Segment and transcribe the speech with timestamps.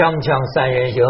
[0.00, 1.04] 锵锵三人行，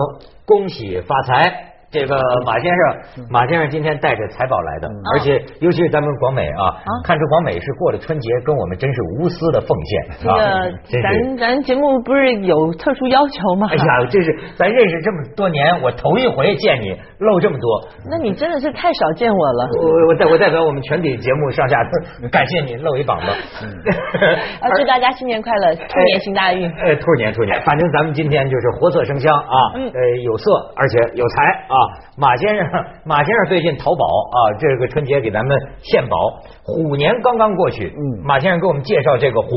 [0.45, 1.70] 恭喜发财！
[1.91, 2.17] 这个
[2.47, 10.17] 马先生，马先生今天带着财宝来的，而且尤其是咱们广美啊，看出广美是过了春节，跟我们真是无私的奉献。
[10.23, 13.67] 这个咱咱节目不是有特殊要求吗？
[13.73, 17.89] 哎呀，这是咱认识这么多年，我头一回见你露这么多。
[18.09, 19.69] 那你真的是太少见我了。
[19.83, 21.77] 我我代我代表我们全体节目上下
[22.31, 23.27] 感谢你露一膀子。
[23.27, 26.71] 啊，祝大家新年快乐， 兔年行大运。
[26.71, 31.80] 哎，兔年兔年，反正咱们今天就是活色生香啊，呃，有色而且有财啊。
[32.17, 32.65] 马先生，
[33.05, 36.17] 马先生最近淘宝啊，这个春节给咱们献宝。
[36.63, 39.51] 虎年刚刚过去，嗯，马先生给我们介绍这个虎，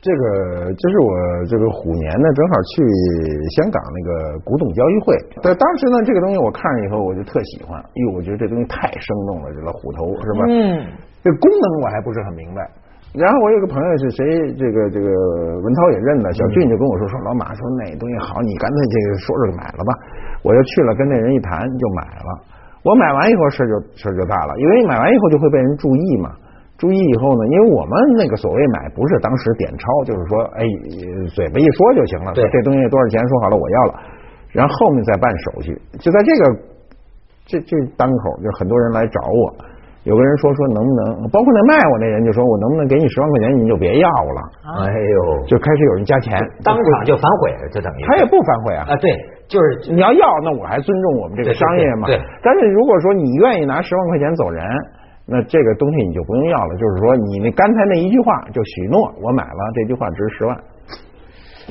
[0.00, 1.10] 这个就是我
[1.50, 2.82] 这个虎年呢，正好去
[3.56, 5.16] 香港那个古董交易会。
[5.42, 10.40] 但当时呢，这个东西我看了以后，我就特喜欢，因为我觉得这东西太生动了，这个虎头是吧？
[10.48, 10.86] 嗯，
[11.24, 12.62] 这功能我还不是很明白。
[13.16, 19.92] 然后我有个朋友是谁，这个这个文涛也认了，小俊就跟我说说老马说那东西好，你干脆这个说说就买了吧。
[20.42, 22.30] 我就去了，跟那人一谈就买了。
[22.84, 26.30] 我买完以后事就事就大了，因为买完以后就会被人注意嘛。
[26.78, 30.62] 注意以后呢，因为我们那个所谓买不是当时点钞，就是说哎
[31.34, 32.32] 嘴巴一说就行了。
[32.34, 33.18] 对，这东西多少钱？
[33.26, 33.94] 说好了我要了，
[34.52, 35.74] 然后后面再办手续。
[35.98, 36.42] 就在这个
[37.46, 39.66] 这这当口，就很多人来找我。
[40.04, 44.40] 有个人说说能不能，包括那卖我那人就说我能不能给你十万块钱，你就别要了。
[44.86, 48.86] 哎呦，就开始有人加钱，当场就反悔，就等于他也不反悔啊。
[48.88, 49.10] 啊，对，
[49.48, 52.06] 就是你要要，那我还尊重我们这个商业嘛。
[52.06, 52.20] 对。
[52.42, 54.62] 但是如果说你愿意拿十万块钱走人，
[55.26, 56.76] 那这个东西你就不用要了。
[56.76, 60.56] 就是说你那刚才那一句话就许诺我买了，这句话值十万。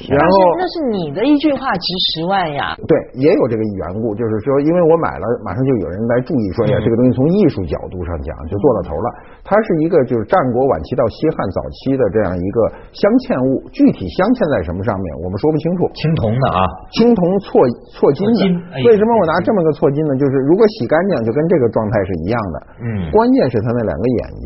[0.06, 2.78] 然后那是你的一句话值十万呀？
[2.86, 9.10] 对，也有这个缘故，就是说，因为我买了，马上就有人来注意说呀，这个东西从艺术角度上讲就做到头了。
[9.42, 12.58] 它是一个就是战国晚期到西汉早期的这样一个
[12.94, 15.90] 镶嵌物，具体镶嵌在什么上面，我们说不清楚。
[15.98, 16.62] 青铜的啊，
[16.94, 17.58] 青铜错
[17.98, 18.42] 错金的。
[18.86, 20.14] 为什么我拿这么个错金呢？
[20.22, 22.58] 就是如果洗干净，就跟这个状态是一样的。
[22.86, 22.86] 嗯。
[23.10, 24.22] 关键是它那两个眼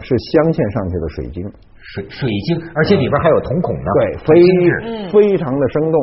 [0.00, 1.44] 是镶嵌上去的水晶。
[1.82, 3.90] 水水晶，而且里边还有瞳孔呢。
[3.98, 4.32] 对，非
[5.10, 5.98] 非常的生动。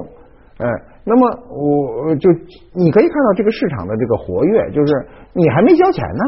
[0.59, 0.67] 哎，
[1.05, 2.29] 那么我就
[2.75, 4.91] 你可以看到这个市场的这个活跃，就是
[5.33, 6.23] 你还没交钱呢。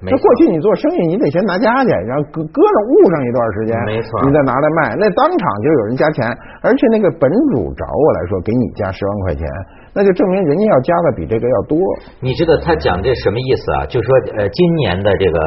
[0.00, 6.28] 那过去你做生意，你得先拿家去，然后搁搁上捂上一段时间，没错，你再拿来卖，那当场就有人加钱，
[6.60, 9.44] 而且那个本主找我来说，给你加十万块钱，
[9.96, 11.78] 那就证明人家要加的比这个要多。
[12.20, 13.86] 你知道他讲这什么意思啊？
[13.86, 15.40] 就说呃，今年的这个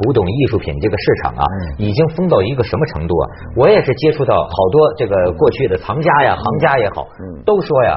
[0.00, 1.44] 古董艺术品这个市场啊，
[1.76, 3.24] 已经疯到一个什么程度啊？
[3.56, 7.06] 我也是接触到好多这个过去的藏家呀、行家也好，
[7.44, 7.94] 都说呀，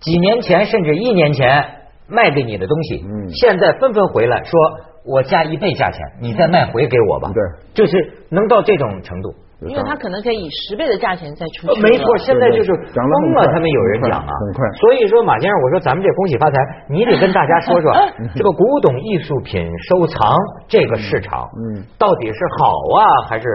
[0.00, 1.64] 几年前甚至一年前
[2.08, 3.04] 卖给你的东西，
[3.40, 4.58] 现在纷纷回来说。
[5.04, 7.28] 我加一倍价钱，你再卖回给我吧。
[7.34, 7.42] 对，
[7.74, 9.34] 就是能到这种程度，
[9.68, 11.68] 因为他可能可以以十倍的价钱再出。
[11.80, 12.98] 没错，现在就是疯
[13.34, 14.66] 了，他们有人讲啊，很快。
[14.80, 16.56] 所以说，马先生，我说咱们这恭喜发财，
[16.88, 17.92] 你得跟大家说说
[18.34, 20.34] 这个古董艺术品收藏
[20.68, 23.46] 这个市场，嗯，到底是好啊还是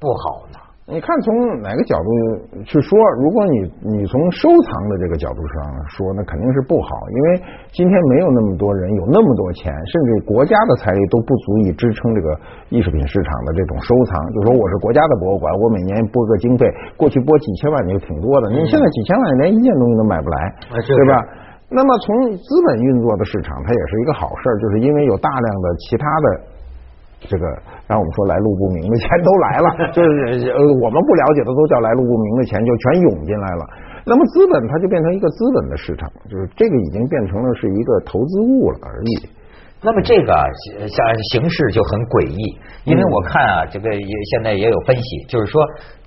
[0.00, 0.58] 不好呢？
[0.84, 1.32] 你看从
[1.64, 2.92] 哪个角度去说？
[3.16, 3.56] 如果你
[3.88, 7.40] 你从收藏的这个角度上说，那肯定是不好，因为
[7.72, 12.36] 今天没有那么多人有那么多钱，甚至国家的财力都不足以支撑这个
[12.68, 14.12] 艺术品市场的这种收藏。
[14.36, 16.68] 就说我是国家的博物馆，我每年拨个经费，
[17.00, 20.36] 过去拨几千万就挺多的，你现在几千万连一件东西都买不来，
[20.68, 21.16] 对吧？
[21.72, 26.52] 那么从资本运作的市场，它也是一个好事，就是因为有大量的其他的。
[27.28, 27.44] 这个
[27.88, 33.62] 让我们说来路不明的钱都来了， 就是呃我们不了解的都叫来路不明的钱就全涌进来了。
[34.06, 39.28] 那么资本它就变成一个资本的市场，就是这个已经变成了是一个投资物了而已。
[39.82, 40.32] 那么这个
[40.88, 40.98] 像
[41.32, 42.40] 形式就很诡异，
[42.84, 45.60] 因为我看啊，这个也现在也有分析，就是说。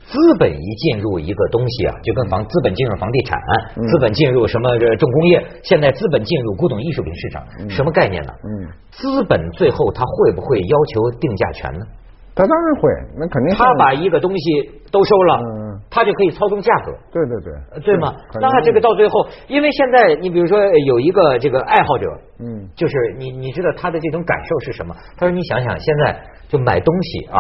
[0.08, 3.38] 资本一进入一个东西啊，就跟房资本进入房地产，
[3.76, 8.32] 资本进入什么这重工业，现在资本进入古董艺术品市场，什么概念呢？
[8.44, 11.86] 嗯，资本最后他会不会要求定价权呢？
[12.34, 13.56] 他当然会，那肯定。
[13.56, 15.40] 他把一个东西都收了，
[15.90, 16.92] 他就可以操纵价格。
[17.12, 18.14] 对对对，对吗？
[18.40, 24.96] 那这个到最后，因为现在你比如说有一个这个爱好者，嗯，就是你你知道他的这种感受是什么？
[25.18, 27.40] 他说你想想现在就买东西啊。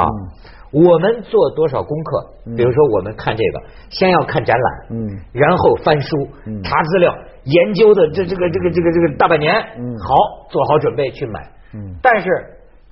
[0.69, 2.53] 我们做多少功课？
[2.57, 6.27] 比如说，我们看这个，先要看展览，嗯，然后翻书、
[6.61, 7.15] 查资料、
[7.45, 10.13] 研究的这这个这个这个这个大半年，嗯，好，
[10.49, 11.39] 做好准备去买，
[11.73, 12.27] 嗯，但是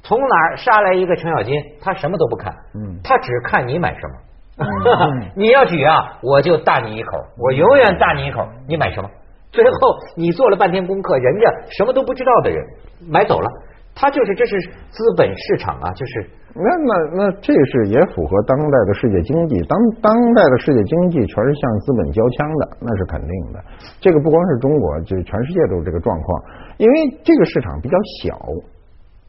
[0.04, 4.16] 从哪儿杀来一个程咬金，他什么都不看，嗯，他只看你买什么，
[5.36, 9.10] 你要举啊，我就大你一口，我永远大你一口，你买什么？
[9.52, 12.64] 最后你做了半天功课，人家什么都不知道的人
[13.10, 13.50] 买走了。
[13.98, 14.60] 他就是这是
[14.92, 23.64] 资本市场啊，就是那那那这是也符合当代的世界经济，当当代的世界经济全是向资本交枪的，那是肯定的。
[24.02, 26.44] 这个不光是中国，就全世界都是这个状况，
[26.78, 28.38] 因为这个市场比较小。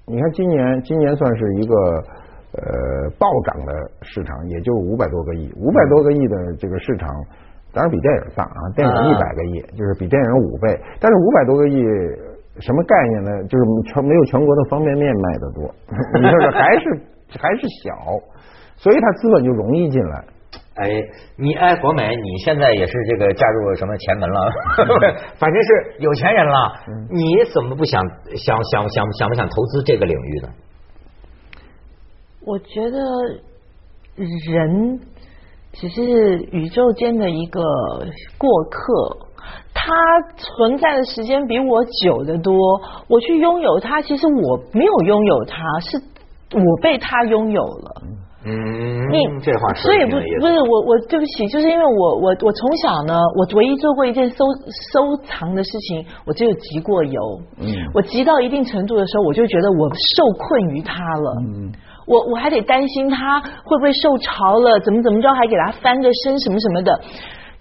[0.09, 1.75] 你看今年今年算是一个
[2.53, 3.73] 呃暴涨的
[4.03, 7.09] 市场，也就五百多个亿，五百多个亿的这个市场，
[7.73, 11.83] 当然比电影大啊，电影一百个亿，就是比电影五倍，但是五百多个亿。
[12.59, 13.45] 什么概念呢？
[13.51, 15.75] 就是全没有全国的方便面卖的多，
[16.19, 16.85] 你说这还是
[17.39, 17.93] 还是小，
[18.77, 20.25] 所以它资本就容易进来。
[20.77, 20.89] 哎，
[21.37, 24.51] 你哎，国美，你现在也是这个嫁入什么前门了？
[25.39, 26.73] 反正是有钱人了。
[27.11, 28.03] 你怎么不想
[28.37, 30.49] 想想想想不想投资这个领域呢？
[32.47, 32.99] 我觉得
[34.17, 35.01] 人
[35.73, 37.61] 只是宇宙间的一个
[38.39, 39.27] 过客。
[39.79, 39.93] 它
[40.37, 42.55] 存在的时间比我久得多，
[43.09, 45.97] 我去拥有它，其实我没有拥有它，是
[46.53, 48.03] 我被它拥有了。
[48.45, 48.53] 嗯，
[49.13, 54.37] 你这话所以不不是我我对不起，就是因为我我我从小呢，我唯一做过一件收
[54.93, 57.41] 收藏的事情，我只有集过邮。
[57.59, 61.35] 嗯，我集到一定程度的时候，我就觉得我受困于它了。
[61.43, 61.73] 嗯，
[62.07, 67.01] 我我还得担心他会不会受潮了，怎么怎么着，还给他翻个身什么什么的。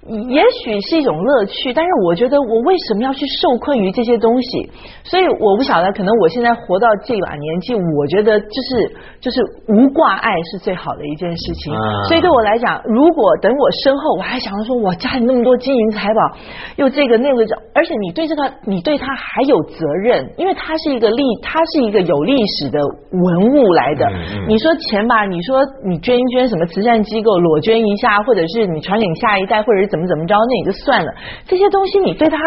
[0.06, 4.70] 也许是一种乐趣，但是我觉得我为什么要去受困于这些东西？
[5.04, 11.74] 所以我不晓得，可能我现在活到这把年纪，我觉得就是就是无挂碍是最好的一件事情。
[12.08, 16.38] 所以对我来讲，如果等我身后，我还想着说我家里那么多金银财宝，
[16.76, 17.42] 又这个那个，
[17.74, 22.78] 而且你对这个你对它还有责任，因为它是一个历，它是一个有历史的
[23.10, 24.06] 文物来的。
[24.48, 29.95] 你说钱吧，你说你捐一捐什么慈善机构裸捐一下，或者是你传给下一代，或者是。
[29.96, 31.08] 怎么怎么着，那也就算了。
[31.48, 32.38] 这些东西你对他，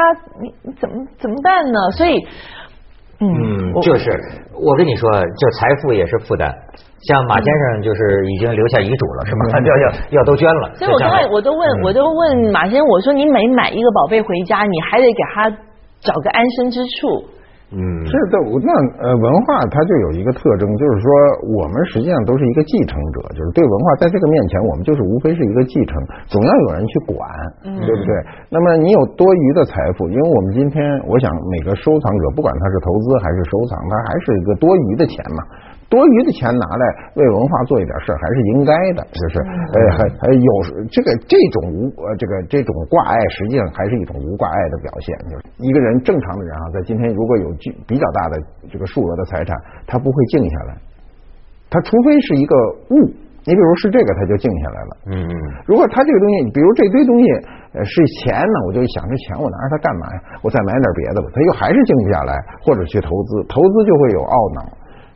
[0.45, 1.79] 你你怎么怎么办呢？
[1.97, 2.21] 所以，
[3.25, 4.13] 嗯，就是
[4.53, 6.53] 我跟你说，就财富也是负担。
[7.01, 9.41] 像马先生就是已经留下遗嘱了，是吗？
[9.65, 10.75] 要要要都捐了。
[10.75, 15.49] 所以我刚才我都问，我都问马先生，我说你每买一个宝贝回家，你还得给他
[16.01, 17.25] 找个安身之处。
[17.69, 18.73] 嗯，这都那
[19.05, 21.09] 呃文化它就有一个特征，就是说
[21.53, 26.01] 我们实际上都是一个继承者，就是对文化在这个面前，我们就是无非是一个继承，
[26.33, 27.21] 总要有人去管，
[27.85, 28.13] 对不对？
[28.49, 35.45] 那么你有多余的财富，因为我们今天我想每个收藏者，不管他是投资还是收藏，他还是一个多余的钱嘛。
[35.89, 36.85] 多余的钱拿来
[37.17, 40.53] 为文化做一点事儿，还是应该的，就是呃，还还有
[40.93, 45.17] 这个这种无呃这个这种挂碍，实际上还是一种无挂碍的表现。
[45.33, 48.37] 就是一个人正常的人啊，在今天如果有巨比较大的
[48.69, 49.57] 这个数额的财产，
[49.87, 50.77] 他不会静下来，
[51.71, 52.55] 他除非是一个
[52.93, 53.09] 物，
[53.49, 54.93] 你比如是这个，他就静下来了。
[55.09, 55.35] 嗯嗯。
[55.65, 57.25] 如果他这个东西，比如这堆东西
[57.81, 60.21] 是钱呢，我就想这钱我拿着它干嘛呀？
[60.45, 64.61] 我再买点别的吧，他又还是静不下来，或者去投资，投资就会有懊恼。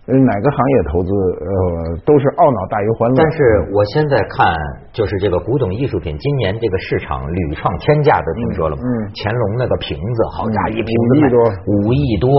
[0.03, 1.55] 哪个行业投资呃
[2.03, 3.23] 都是懊恼大于欢乐。
[3.23, 3.39] 但是
[3.71, 4.51] 我现在看
[4.91, 8.83] 就是这个古董艺术品，今年这个市场屡创天价的，听说了吗？
[8.83, 11.15] 嗯乾隆那个瓶子，好家伙，一瓶子
[11.87, 12.35] 五亿多。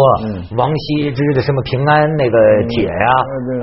[0.60, 2.36] 王羲之的什么平安那个
[2.68, 3.08] 帖呀，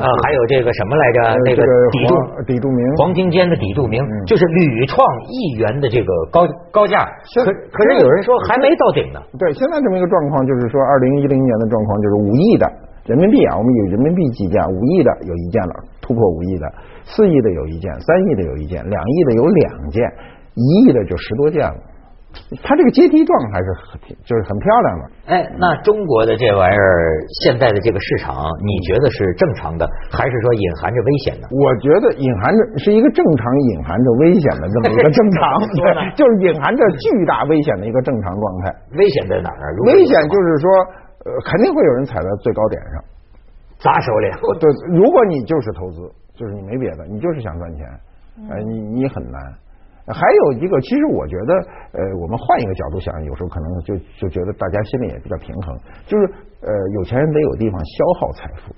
[0.00, 1.18] 啊，还有这个什么来着？
[1.44, 1.60] 那个
[1.92, 2.12] 底柱
[2.48, 4.96] 底柱铭，黄金坚的底柱明，就是屡创
[5.28, 7.04] 亿元的这个高高价。
[7.44, 9.20] 可可是有人说还没到顶呢。
[9.36, 12.64] 对，现在这么一个状况，就是说二零一零年的状况，就是五亿的。
[13.10, 16.66] 人民币啊，我们有人民币计价，五亿的有一件了，突破五亿的，
[17.02, 19.98] 四亿的有一件，三亿的有一件，两亿的有两件，
[20.54, 21.74] 一亿的就十多件了。
[22.62, 25.04] 它这个阶梯状还是很就是很漂亮的。
[25.26, 29.82] 哎，那中国的这玩意儿现在的这个市场，你觉得是正常的，
[30.14, 31.50] 还是说隐含着危险的？
[31.50, 33.42] 我觉得隐含着是一个正常
[33.74, 35.42] 隐含着危险的这么一个正常，
[36.14, 38.70] 就是隐含着巨大危险的一个正常状态。
[38.94, 39.74] 危险在哪儿？
[39.90, 40.70] 危险就是说。
[41.24, 43.04] 呃，肯定会有人踩在最高点上，
[43.78, 44.26] 砸手里。
[44.58, 44.64] 对，
[44.96, 46.00] 如果你就是投资，
[46.34, 47.86] 就是你没别的，你就是想赚钱，
[48.48, 49.40] 呃，你你很难。
[50.08, 51.54] 还有一个，其实我觉得，
[51.92, 56.26] 呃，我们换一个角度想，有时候可能就就觉得大家心里也比较平衡，就是
[56.62, 58.74] 呃，有钱人得有地方消耗财富。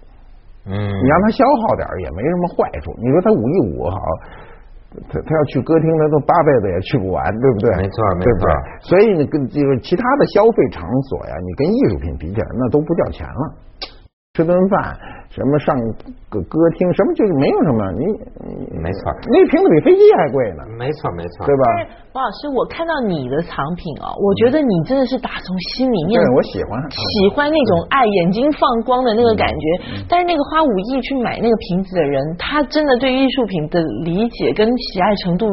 [0.66, 2.92] 嗯，你让他消耗点也没什么坏处。
[2.98, 3.96] 你说他五亿五好。
[5.08, 7.70] 他他要去歌厅，他都八辈子也去不完，对不对？
[7.76, 8.48] 没错，没错。
[8.80, 13.42] 所以你跟这个其他的消费场所呀，你跟艺术品比起来，那都不叫钱了。
[14.34, 14.96] 吃顿饭，
[15.28, 15.76] 什么上
[16.32, 20.64] 个歌厅，什么就是没有什么，你没错，那瓶子比飞机还贵呢。
[20.80, 21.64] 没错，没错，对吧？
[22.16, 30.00] 王老师，我看到你的藏品啊，我觉得你真的是打从心里面，我喜欢喜欢那种爱眼睛放光的那个感觉。
[30.08, 35.44] 但是那个花五亿去买那个瓶子的人，他真的对艺术品的理解跟喜爱程度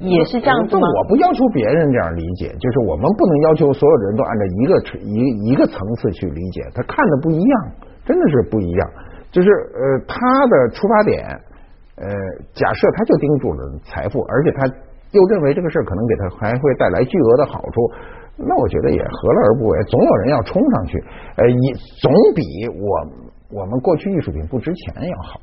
[0.00, 0.88] 也是这样子吗？
[0.96, 4.72] 我不要求别人这样理解，就是我们不能要求所有人都按照一个
[5.04, 7.84] 一一个层次去理解，他看的不一样。
[8.08, 8.82] 真的是不一样。
[9.28, 10.16] 就是呃，他
[10.48, 11.20] 的出发点，
[12.00, 12.08] 呃，
[12.56, 14.64] 假设他就盯住了财富，而且他
[15.12, 17.92] 又认为这个事儿可能给他还会带来巨额的好处，
[18.40, 19.76] 那我觉得也何乐而不为？
[19.84, 20.98] 总有人要冲上去，
[21.36, 25.40] 呃，以总比我我们过去艺术品不值钱要好。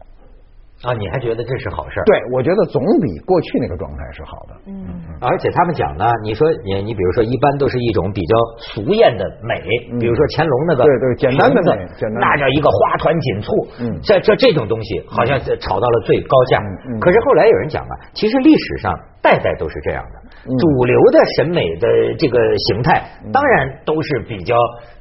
[0.84, 2.02] 啊，你还觉得这是好事？
[2.06, 4.54] 对，我觉得总比过去那个状态是好的。
[4.68, 4.86] 嗯，
[5.22, 9.64] 而且他们讲呢，你说你你比如说，一般都是一种比较俗艳的美，
[10.00, 11.86] 比如说乾隆那个对对简单的美，
[12.20, 13.68] 那叫一个花团锦簇。
[13.80, 16.60] 嗯，这这这种东西好像炒到了最高价。
[16.90, 20.25] 嗯，可是后来有人讲啊，其实历史上代代都是这样的。
[20.46, 21.88] 主流的审美的
[22.20, 22.38] 这个
[22.70, 23.02] 形态，
[23.34, 24.54] 当然都是比较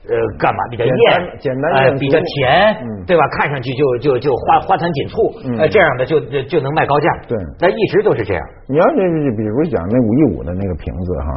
[0.09, 0.95] 呃干嘛比较艳，
[1.39, 3.29] 简单，比较甜，对吧？
[3.37, 5.21] 看上去就就就花花团锦簇，
[5.61, 7.09] 呃这样的就就就能卖高价。
[7.29, 8.43] 对，那一直都是这样。
[8.69, 8.97] 你要是
[9.37, 11.29] 比如讲那五一五的那个瓶子哈，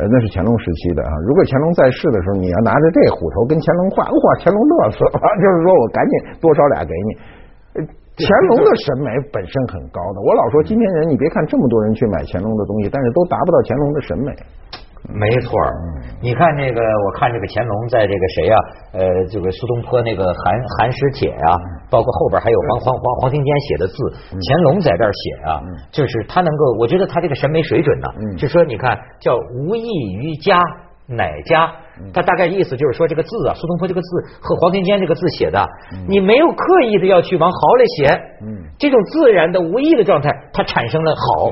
[0.00, 1.12] 呃那是乾隆时期的啊。
[1.28, 7.39] 如果乾隆在世的时候，你要拿着这虎头跟乾隆换，哇，乾隆乐死了， 就是说我赶紧多烧俩给你。
[7.72, 14.32] 乾隆的审美本身很高的，我老说今天人，你别看这么多人去买乾隆的东西，但是都达不到乾隆的审美。
[15.08, 15.50] 没错，
[16.20, 18.56] 你看那个，我看这个乾隆在这个谁呀？
[18.92, 21.56] 呃，这个苏东坡那个寒寒食帖啊，
[21.88, 23.94] 包括后边还有黄黄黄黄庭坚写的字，
[24.30, 30.60] 乾隆在这儿写啊，就是他能够，我觉得他这个审美水准呢，就说你看叫无异于家。
[31.12, 31.68] 乃家？
[32.12, 34.08] 他大概意思就是说，这个字啊，苏东坡这个字
[34.40, 35.60] 和黄庭坚这个字写的，
[36.08, 38.06] 你没有刻意的要去往好里写，
[38.42, 41.50] 嗯，这种自然的无意的状态，它产生了好。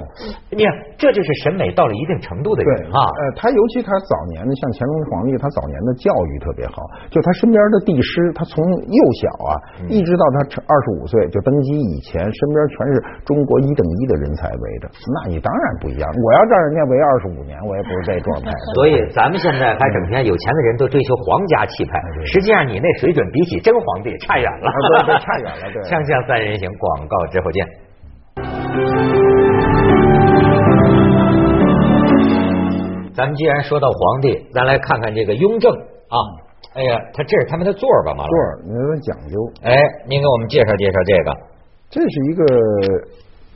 [0.50, 2.98] 你看，这就是审美到了一定程度的人啊。
[3.04, 9.52] 呃，他尤其他早年的，像乾隆皇帝，他早年的教育特别好，就他身边的帝师，他从幼小啊，
[9.88, 12.92] 一直到他二十五岁就登基以前，身边全是
[13.24, 14.88] 中国一等一的人才围着。
[15.12, 16.08] 那你当然不一样。
[16.08, 18.50] 我要让人家围二十五年，我也不是这状态。
[18.74, 22.00] 所以咱们现在还整天有钱的人都追求皇家气派，
[22.32, 24.70] 实际上你那水准比起真皇帝差远了，
[25.20, 25.72] 差远了。
[25.72, 27.66] 对， 锵锵三人行，广告之后见。
[33.14, 36.16] 咱们既然说到皇帝，咱来看看这个雍正啊。
[36.74, 38.14] 哎呀，他这是他们的座儿吧？
[38.14, 39.34] 马座儿，有点讲究。
[39.62, 39.74] 哎，
[40.08, 41.36] 您给我们介绍介绍这个。
[41.90, 42.44] 这是一个。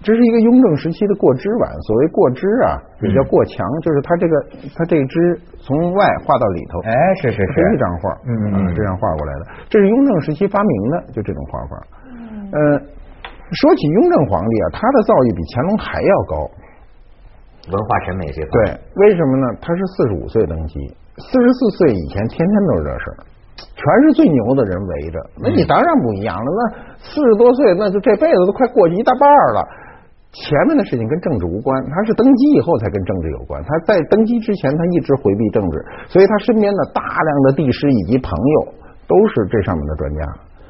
[0.03, 4.35] 这是一个雍正时期的过枝碗，所谓过枝啊，也叫过墙，就是它这个
[4.75, 6.93] 它这枝从外画到里头，哎，
[7.23, 11.73] 是是是一张画，嗯嗯，这样画过来的，这是雍正时期发明的，就这种画法。
[12.53, 12.59] 嗯，
[13.53, 16.35] 说起雍正皇帝啊，他的造诣比乾隆还要高，
[17.71, 18.51] 文化审美这块。
[18.51, 19.47] 对，为什么呢？
[19.63, 20.81] 他是四十五岁登基，
[21.17, 23.17] 四十四岁以前天天都是这事儿。
[23.63, 26.49] 全是最牛的人围着，那你当然不一样了。
[26.51, 26.61] 那
[26.99, 29.69] 四十多岁，那就这辈子都快过去一大半了。
[30.33, 33.63] 前面的事情跟政治无关，他是登基以后才跟政治有关。
[33.63, 38.73] 他在登基之前，他一直回避政治，所以他身边的大量的帝师以及朋友
[39.07, 40.21] 都是这上面的专家。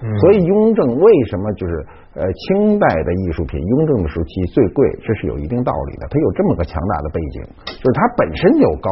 [0.02, 1.86] 所以雍正为什么就是
[2.18, 6.08] 呃清代的艺术品，雍正的时期最贵，这是有一定道理的。
[6.10, 8.90] 他有这么个强大的背景，就是他本身就高。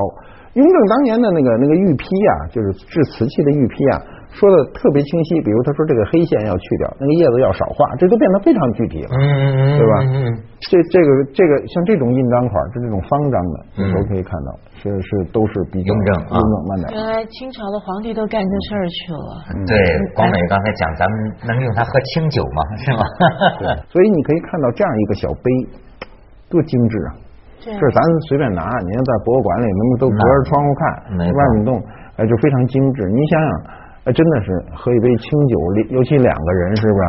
[0.54, 4.02] 雍正当年的那个那个玉批啊，就是制瓷器的玉批啊。
[4.30, 9.10] 说的特别清晰，比如他说这个黑线要去掉，那个叶子要少画，这都变得非常具体了，
[9.76, 9.94] 对吧？
[10.06, 13.56] 嗯这这个这个像这种印章款，就这种方章的，
[13.96, 16.86] 都可以看到，是是都是比较雍正雍正慢点。
[16.94, 19.30] 原来清朝的皇帝都干这事儿去了。
[19.66, 19.74] 对，
[20.14, 21.16] 光美刚才讲，咱们
[21.48, 22.60] 能用它喝清酒吗？
[22.76, 23.02] 是吗？
[23.88, 25.44] 所以你可以看到这样一个小杯，
[26.52, 27.10] 多精致啊！
[27.64, 31.82] 这咱随便拿，你要在博物馆里，能都隔着窗户看，外面动，
[32.16, 33.08] 哎，就非常精致。
[33.10, 33.79] 你想想。
[34.12, 35.56] 真的是喝一杯清酒，
[35.90, 37.02] 尤其两个人，是不是？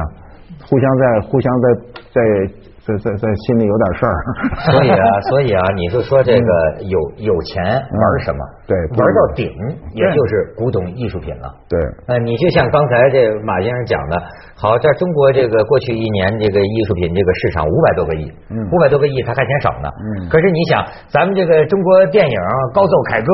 [0.69, 1.65] 互相在，互相在，
[2.13, 2.53] 在。
[2.81, 4.15] 在在在心里有点事儿，
[4.73, 6.49] 所以啊， 所以啊，你就说这个
[6.89, 6.97] 有
[7.29, 8.41] 有钱玩什么？
[8.65, 9.45] 对，玩到顶，
[9.93, 11.45] 也就是古董艺术品了。
[11.69, 14.17] 对，呃，你就像刚才这马先生讲的，
[14.57, 19.87] 好，在中国这个过去一年这个艺术品这个市场五百多个亿，五百多个亿，他还嫌少呢。
[20.01, 20.29] 嗯。
[20.29, 20.81] 可是你想，
[21.13, 22.33] 咱们这个中国电影
[22.73, 23.29] 《高奏凯歌》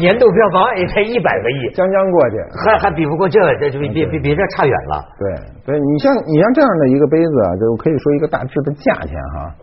[0.00, 4.98] 年度票房也才一百个亿， 将将过去，还还比不过这，这比比比比这差远了。
[5.14, 5.24] 对，
[5.62, 8.74] 对你像你像这样的一个杯子啊，就可以说一个大致的。
[8.80, 9.54] 价钱哈，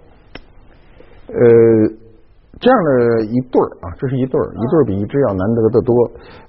[1.34, 1.42] 呃，
[2.62, 5.94] 这样的一对儿啊，这是一对儿，一对儿比一只要难得的多。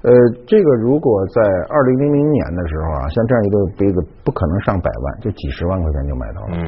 [0.05, 0.13] 呃，
[0.47, 6.49] 这个如果在二零零零年的时候啊，像这样一个杯子，不可能上百万，就几十万块钱就买到了。
[6.53, 6.63] 嗯，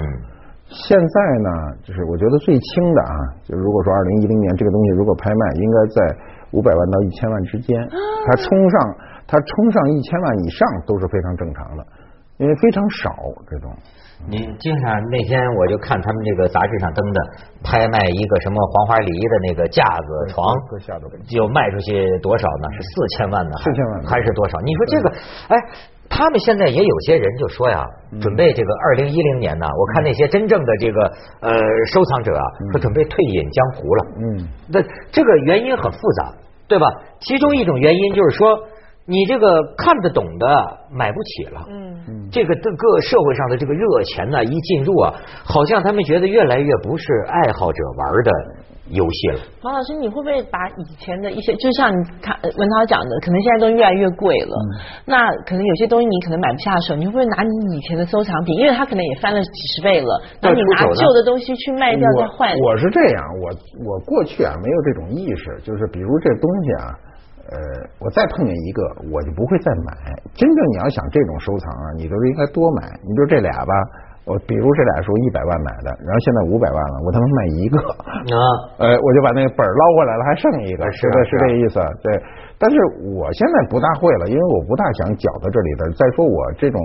[0.66, 1.48] 现在呢，
[1.82, 3.14] 就是我觉得最轻的啊，
[3.44, 6.16] 就如果说二零一零年这个东西如果拍卖，应该在
[6.52, 7.78] 五百万到一千万之间。
[8.26, 11.86] 它冲上，它冲上一千万以上都是非常正常的，
[12.40, 13.12] 因为非常少
[13.48, 13.70] 这种。
[14.28, 17.20] 你经常那天我就看他们这个杂志上登的
[17.64, 20.44] 拍卖一个什么黄花梨的那个架子床，
[21.24, 22.68] 就卖出去多少呢？
[22.72, 23.52] 是四千万呢？
[23.64, 24.60] 四千万还是多少？
[24.60, 25.10] 你说这个，
[25.48, 25.56] 哎，
[26.10, 27.82] 他他们现在也有些人就说呀，
[28.20, 31.00] 准备这个二零一零年呢，我看那些真正的这个
[31.40, 31.58] 呃
[31.90, 34.06] 收藏者啊，说准备退隐江湖了。
[34.18, 36.34] 嗯，那这个原因很复杂，
[36.68, 36.86] 对吧？
[37.20, 38.60] 其中一种原因就是说，
[39.06, 41.64] 你这个看得懂的买不起了。
[41.70, 48.30] 嗯，这个各个社会上的这个热钱呢，一进入啊，好像他们觉得越来越不是爱好者玩的。
[48.90, 54.56] 游戏了，马老师，你会不会把以前的一些，就像他文涛讲的，可能现在都越来越贵了，
[55.06, 62.50] 那可能有些东西你可能买不下手，你会不会拿你以前的收藏品，因为它可能也翻了几十倍了，那你拿旧的东西去卖掉再换？
[62.58, 63.54] 我是这样，我
[63.86, 66.90] 我过去啊没有这种意识，就是比如这东西啊，
[67.50, 67.56] 呃，
[67.98, 70.14] 我再碰见一个，我就不会再买。
[70.34, 72.82] 真正你要想这种收藏啊，你都是应该多买。
[73.02, 73.74] 你比如这俩吧。
[74.28, 77.80] 我比如这俩是我一百万买的，然后现在五百万了，我他妈卖一个
[78.36, 78.36] 啊，
[78.78, 82.12] 呃，我就把那个本捞回来了，还剩一个，是是这意思，对。
[82.60, 82.76] 但是
[83.16, 85.90] 我现在不大会了，因为我不大想搅到这里边。
[85.96, 86.78] 再说我这种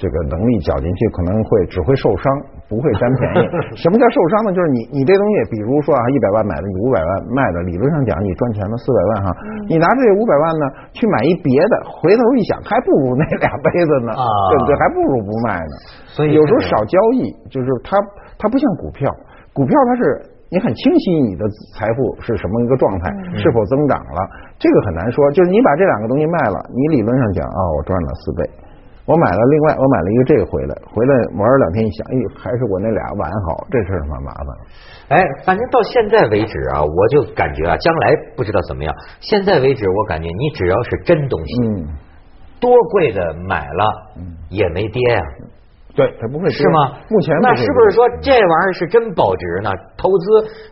[0.00, 2.24] 这个能力搅进去，可能会只会受伤，
[2.68, 3.40] 不会占便宜。
[3.78, 4.52] 什么叫受伤呢？
[4.52, 9.28] 就是你你这东西，比如说啊，一百万买的，你五百万卖的，理论上讲你赚钱了四百万哈，
[9.70, 14.12] 你拿这五百万呢去买一别的，回头一想还不如那俩杯子呢，
[14.50, 14.74] 对不对？
[14.78, 15.74] 还不如不卖呢。
[16.10, 17.96] 所以有时候少交易，就是它
[18.38, 19.10] 它不像股票，
[19.54, 20.34] 股票它是。
[20.48, 21.42] 你很清晰你的
[21.74, 24.22] 财富是什么一个状态，是否增长了？
[24.60, 25.28] 这个很难说。
[25.32, 28.44] 就是你把这两个东西卖了，你理论上讲啊，我赚了四倍。
[29.06, 34.58] 我买了另外，我买了一个这个回来，回来玩两天一想，哎，还是我那俩碗好，这事儿蛮麻烦了。
[35.08, 38.92] 哎，反正到现在为止啊，我就感觉啊，将来不知道怎么样。
[39.20, 41.86] 现在为止，我感觉你只要是真东西，嗯，
[42.58, 43.84] 多贵的买了，
[44.50, 45.22] 也没跌呀。
[45.96, 46.92] 对，它不会是吗？
[47.08, 49.72] 目前那是不是说这玩意儿是真保值呢？
[49.96, 50.24] 投资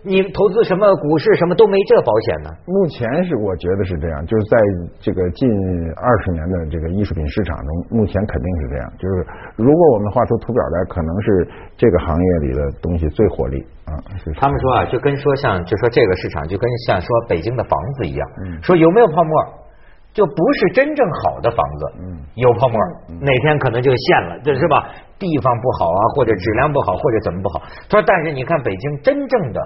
[0.04, 2.50] 你投资什么股市什么都没这保险呢？
[2.68, 4.56] 目前是我觉得是这样，就是在
[5.00, 5.48] 这个近
[5.96, 8.92] 二十年的这个艺术品市场中，目前肯定是这样。
[9.00, 9.26] 就是
[9.56, 13.96] 如果我们画出图表来，可能是这个行业里的东西最活力啊。
[14.37, 18.28] 他们说啊，就跟说像就说这个市场就跟像说北京的房子一样，
[18.60, 19.63] 说有没有泡沫？
[20.14, 22.79] 就不是真正好的房子，嗯有泡沫，
[23.20, 24.88] 哪天可能就陷了，这是吧？
[25.18, 27.61] 地方不好啊，或者质量不好，或者怎么不好？
[27.90, 29.61] 他说，但是你看北京真正的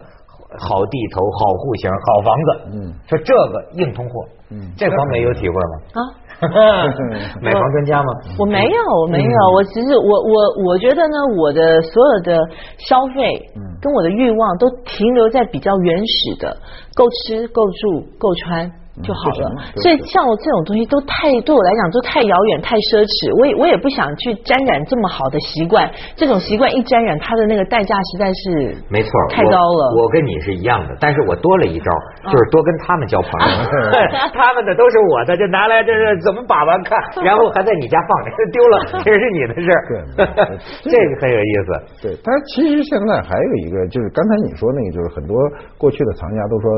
[0.58, 6.00] 好地头、好户型、好房子，嗯，说这个硬通货，嗯，这方面有体会吗？
[6.00, 6.00] 啊，
[7.42, 8.08] 买房专家吗？
[8.38, 12.38] 我没有，我没有，我其实我我我觉得呢，我的所有的
[12.78, 16.56] 消费，嗯，跟我的欲望都停留在比较原始的，
[16.94, 18.70] 够吃、够住、够穿。
[19.02, 19.46] 就好了，
[19.82, 25.86] 所以像我这种东西都太对我来讲都太遥远、太奢侈，我也我也不想去沾染这么好的习惯。
[26.16, 29.82] 这种习惯一沾染，它的那个代价实在是没错，太高了。
[29.94, 31.90] 我跟你是一样的，但是我多了一招，
[32.26, 33.46] 就是多跟他们交朋友。
[34.34, 38.74] 他们的都是我的，就拿来这是怎么把玩看， 然后还在你家放着，丢了
[39.06, 39.80] 这是你的事儿。
[40.16, 41.68] 对，这个很有意思。
[42.08, 45.36] 对，但是其实现在还有一个，就是刚才你说那个，就是很多
[45.78, 46.68] 过去的藏家都说。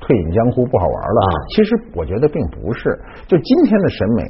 [0.00, 1.20] 退隐江湖不好玩了，
[1.54, 2.98] 其实我觉得并不是。
[3.26, 4.22] 就今天的审美，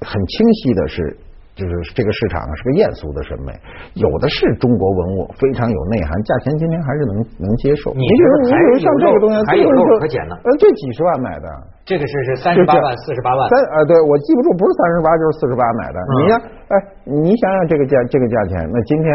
[0.00, 1.16] 很清晰的是。
[1.58, 3.52] 就是这个市场是个艳俗的审美，
[3.92, 7.92] 有的是中国文物，非常有内涵，价钱今天还是能能接受。
[7.92, 10.32] 你比如你比如像这个东西，还有肉可捡呢。
[10.40, 11.46] 呃，这几十万买的，
[11.84, 13.50] 这个是是三十八万、四十八万。
[13.50, 15.98] 三呃，对我记不住，不是三十八就是四十八买的。
[16.00, 16.34] 你呀，
[16.72, 19.06] 哎，你想想这个价这个价钱，那今天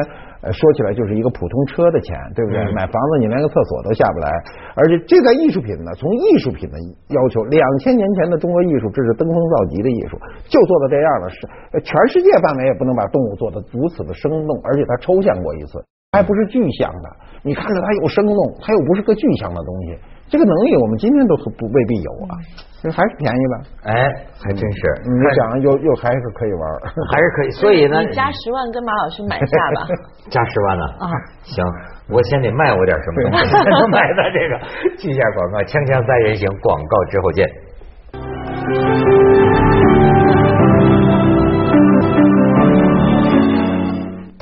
[0.54, 2.62] 说起来就是一个普通车的钱，对不对？
[2.74, 4.30] 买房子你连个厕所都下不来，
[4.78, 6.78] 而且这在艺术品呢，从艺术品的
[7.10, 11.38] 要求，两千年前的中国艺术，这是登峰造极的艺术，就做到这样了，是
[11.82, 12.30] 全世界。
[12.46, 17.10] 范围也不能把动物做的如此的生动，而且它抽象过一次，还不是具象的。
[17.42, 19.98] 你看着它有生动，它又不是个具象的东西。
[20.28, 22.34] 这个能力我们今天都不未必有啊，
[22.82, 23.56] 就还是便宜吧？
[23.84, 23.94] 哎，
[24.42, 24.80] 还真是。
[25.06, 26.64] 你想又又还是可以玩，
[27.14, 27.50] 还是可以。
[27.52, 29.88] 所以呢，你加十万跟马老师买下吧。
[30.30, 30.84] 加十万呢？
[31.00, 31.06] 啊，
[31.44, 31.64] 行，
[32.10, 34.60] 我先得卖我点什么东西才能买的这个。
[34.98, 37.46] 记一下广告，锵锵三人行，广告之后见。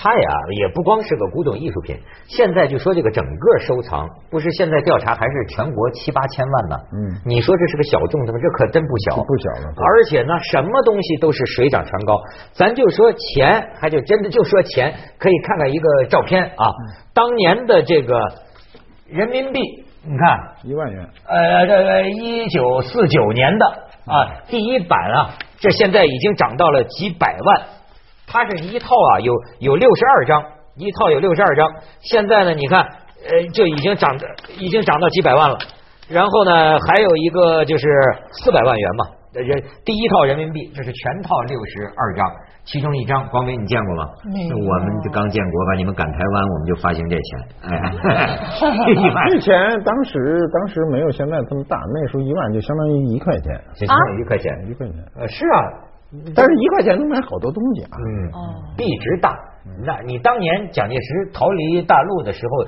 [0.04, 1.98] 它呀，也不光是个古董艺术品。
[2.28, 6.76] 现在就说这个整个收藏，不是现在调查还是全国七八千万呢？
[6.92, 8.40] 嗯，你说这是个小众的吗？
[8.44, 9.74] 这可真不小，不小了。
[9.78, 12.20] 而且呢，什么东西都是水涨船高。
[12.52, 16.66] 咱就说钱，还就真的就说钱，可以看看一个照片啊，
[17.14, 18.20] 当年的这个
[19.08, 19.62] 人民币，
[20.04, 23.66] 你看一万元，呃，这个一九四九年的
[24.06, 25.30] 啊，第一版啊，
[25.62, 27.62] 这现在已经涨到了几百万。
[28.28, 30.44] 它是一套啊，有有六十二张，
[30.78, 31.70] 一套有六十二张。
[32.02, 34.16] 现在呢，你看，呃，就已经涨，
[34.58, 35.58] 已经涨到几百万了。
[36.10, 37.88] 然后呢，还有一个就是
[38.44, 42.30] 四百万元嘛，人第一套人民币，这是全套六十二张，
[42.66, 44.10] 其中一张，光明你见过吗？
[44.26, 44.58] 没有。
[44.58, 47.40] 我们刚建国，把你们赶台湾，我们就发行这钱。
[47.62, 48.38] 哎，
[48.92, 54.96] 一万钱当时当时没有现在这么大，那时候一万就相当于一块钱，就相当于一块钱，一块钱。
[55.16, 55.60] 呃，是啊，
[56.36, 57.90] 但是一块钱能买好多东西啊。
[57.98, 59.36] 嗯，币值大。
[59.86, 62.66] 那你当年蒋介石逃离大陆的时候。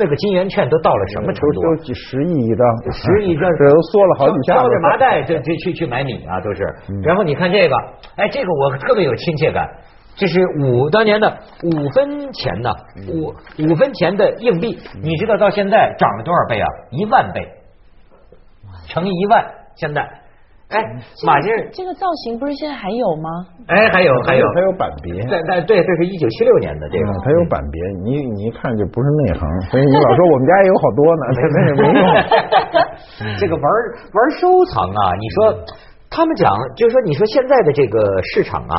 [0.00, 1.60] 那个金圆券都到了什么程度？
[1.60, 4.54] 都几十亿一张，十亿一张， 这都缩了好几下。
[4.54, 6.62] 挑着麻袋这这去去买米啊，都是。
[7.02, 7.76] 然后你看这个，
[8.14, 9.68] 哎，这个我特别有亲切感。
[10.14, 12.70] 这是五当年的五分钱呢，
[13.12, 13.34] 五
[13.68, 16.68] 五分钱的硬币，你知道到现在涨了多少倍啊？
[16.92, 17.48] 一万倍，
[18.86, 20.08] 乘以一万，现在。
[20.68, 20.84] 哎，
[21.24, 23.28] 马先生，这个造型不是现在还有吗？
[23.68, 25.14] 哎，还有还有，还有版别。
[25.24, 27.80] 对对对，这是一九七六年的这个，它有版别。
[28.04, 32.04] 你你一看就不是内行，所以你老说我们家也有好多呢，那也没用。
[33.40, 35.64] 这个玩玩收藏啊，你说
[36.10, 38.76] 他们讲，就是说，你说现在的这个市场啊，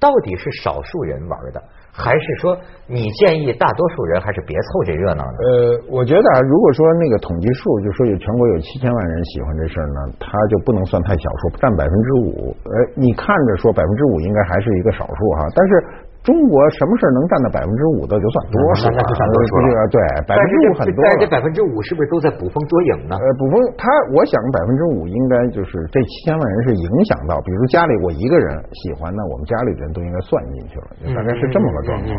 [0.00, 1.62] 到底是少数人玩的？
[1.92, 5.38] 还是说，你建议大多数人还是别凑这热闹呢？
[5.42, 5.48] 呃，
[5.90, 12.56] 我觉得啊，如果说那个统计数，就说有全国有七千万人喜欢这事儿呢，他就不能算太小数，占百分之五。
[12.64, 15.72] 呃，你看着说百分之五应该还是一个少数哈，但是。
[16.20, 19.88] 中国什么事能占到百分之五的就算多数了，算多数了。
[19.88, 19.96] 对，
[20.28, 21.00] 百分之五很多。
[21.08, 23.16] 但这百分之五是不是都在捕风捉影呢？
[23.16, 32.12] 呃，捕风，他我想百分之五应该就是这七千万人是影响到，比如家里我一个人喜欢，那我们家里人都应该算进去了，大概是这么个状况。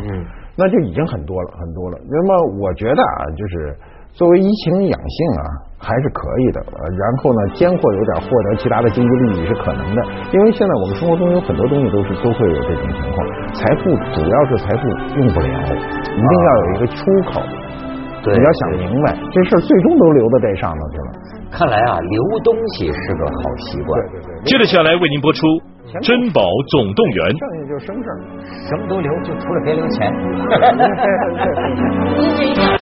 [0.58, 1.98] 那就已经很多了，很多了。
[2.10, 3.78] 那么我觉得啊，就是。
[4.12, 5.44] 作为怡情养性啊，
[5.80, 6.60] 还是可以的。
[7.00, 13.26] 然后呢，间或有点获得其他的经济利益是可能的，因为现在我们生活中有很多东西都是都会有这种情况。
[13.54, 13.84] 财富
[14.14, 14.88] 主要是财富
[15.20, 17.42] 用不了，一定要有一个出口。
[18.24, 21.12] 对，你要想明白，这事儿最终都留到这上头去了。
[21.52, 24.00] 看来啊，留东西是个好习惯。
[24.12, 24.44] 对对对。
[24.44, 25.48] 接着下来为您播出
[26.06, 27.28] 《珍宝总动员》。
[27.40, 28.18] 剩下就是生事儿，
[28.70, 30.14] 什么都留，就除了别留钱。